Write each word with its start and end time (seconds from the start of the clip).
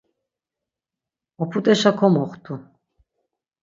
Op̌uteşa 1.41 1.91
komoxtu. 1.99 2.53